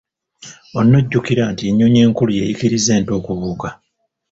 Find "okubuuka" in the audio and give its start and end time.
3.19-3.69